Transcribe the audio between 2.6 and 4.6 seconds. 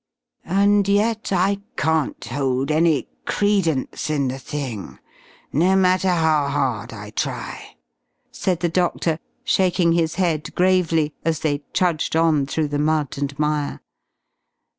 any credence in the